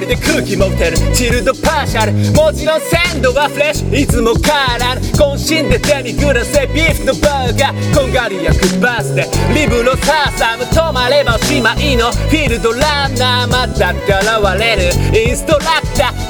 [0.00, 0.96] りで空気持てる。
[1.14, 2.12] チルドパーシャル。
[2.32, 3.96] もちろん鮮度はフレッシュ。
[3.96, 7.98] いつもカラー渾身で手にグラスでビーフとバーガー。
[7.98, 9.26] こんがり焼くバースで。
[9.54, 14.82] リブのサーサム止まればおしまいのフィールドランナーまた現れる。
[15.18, 16.21] インストラクター。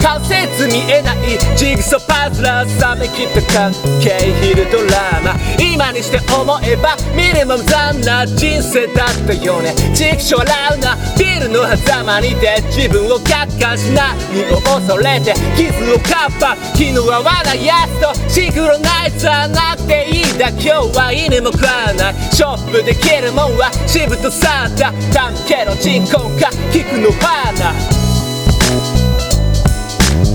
[0.43, 9.75] 関節見えないジグソパズラー冷めきった関係ヒルドラマ今にして思えば見るも無残な人生だったよね。
[9.95, 14.17] 畜生笑うなビルの狭間にて自分を客観し何
[14.53, 22.15] を恐れて傷をカッパ気の合わないやつとシンクロナイズはなくていいだ今日は犬も食わない。
[22.33, 27.92] ショップで着るもんはシブとサンタタンケロチンコンか菊の花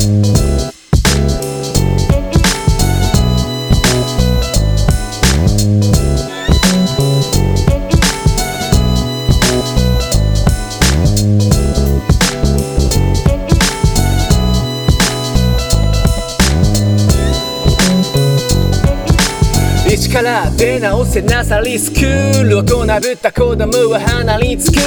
[0.07, 0.36] 一か
[20.13, 24.77] ら出直せなさリスクール大人ぶった子供は鼻につく。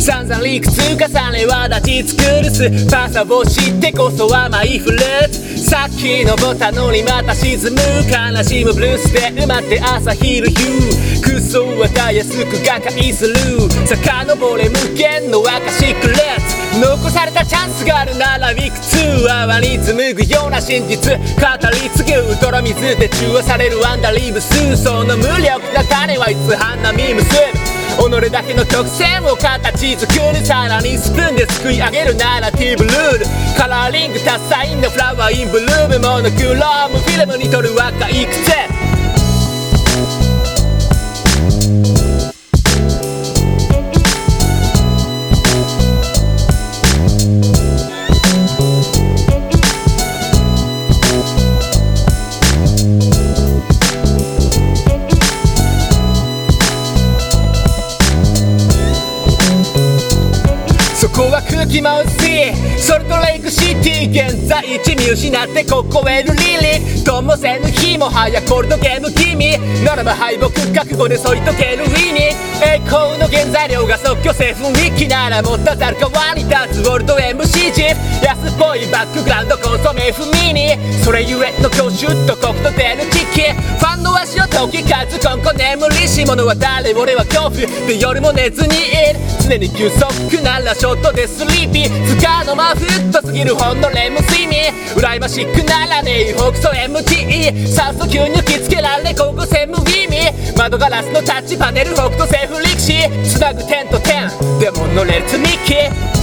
[0.00, 2.90] 散々理屈重ねは立ち尽くるす。
[2.90, 5.58] パサを知ってこそはマイフルーツ。
[5.58, 10.54] さっき登ったのにまた沈む悲しむブルースで埋まって朝昼夕。
[11.22, 13.34] クソはたやすく瓦解する。
[13.86, 16.39] 遡れ無限のアカシックレッツ
[16.80, 19.00] 残されたチャンスがあるならいくつ。
[19.28, 21.20] 泡に紡ぐような真実語
[21.72, 33.26] り継ぐ泥水で中和されるアンダリーブスその無力な種はいつ花見結ぶ己だけの曲線を形作るさらにスプーンですくい上げるナラティブルール
[33.56, 38.49] カラーリング多彩なフラワーインブルームモノクロームフィルムに撮る若い癖そ
[61.20, 67.04] こは空気マウスシーソルトレイクシティ現在地見失ってここへるリリー。
[67.04, 69.60] ともせぬ日も早コールドゲーム君。
[69.84, 84.12] ならば敗北覚悟で添い遂げるウィニー栄光の原材料が即興製雰囲気ならもったざる川に立つウォルト MC ジフ安っぽいバックグラウンドコンソメフミニそれゆえの今日シュッとコクと出るチキファンの
[84.60, 87.52] 足を解きかず今後眠りし者は誰俺は恐怖
[87.86, 89.20] で夜も寝ずにいる。
[89.42, 92.06] 常に休息ならショートでスリーピー。
[92.06, 94.72] つかの間フッとすぎるほんのレム睡眠。
[94.94, 102.92] 羨ましくならねえ北総 MTE 酸素吸入きつけられ高校生無意味窓ガラスのタッチパネル北斗セーフ力士
[103.24, 104.28] つなぐ点と点
[104.58, 106.19] でも乗れる積み木